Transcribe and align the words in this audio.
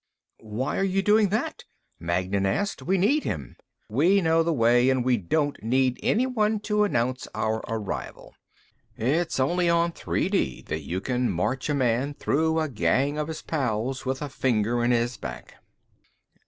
"Why 0.39 0.77
are 0.79 0.83
you 0.83 1.03
doing 1.03 1.29
that?" 1.29 1.63
Magnan 1.99 2.43
asked. 2.47 2.81
"We 2.81 2.97
need 2.97 3.23
him." 3.23 3.55
"We 3.87 4.19
know 4.19 4.41
the 4.41 4.51
way. 4.51 4.89
And 4.89 5.05
we 5.05 5.15
don't 5.17 5.61
need 5.61 5.99
anyone 6.01 6.59
to 6.61 6.83
announce 6.83 7.27
our 7.35 7.57
arrival. 7.67 8.33
It's 8.97 9.39
only 9.39 9.69
on 9.69 9.91
three 9.91 10.27
dee 10.27 10.63
that 10.63 10.81
you 10.81 11.01
can 11.01 11.29
march 11.29 11.69
a 11.69 11.75
man 11.75 12.15
through 12.15 12.59
a 12.59 12.67
gang 12.67 13.19
of 13.19 13.27
his 13.27 13.43
pals 13.43 14.03
with 14.03 14.23
a 14.23 14.29
finger 14.29 14.83
in 14.83 14.89
his 14.89 15.17
back." 15.17 15.57